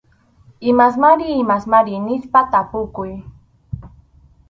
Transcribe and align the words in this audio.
Imasmari 0.69 1.25
imasmari 1.41 1.93
nispa 2.05 2.41
tapukuy. 2.51 3.11